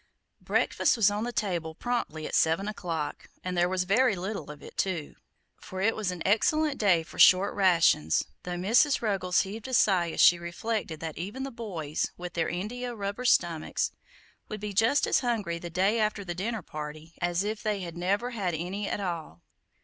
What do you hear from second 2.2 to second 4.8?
at seven o'clock, and there was very little of it,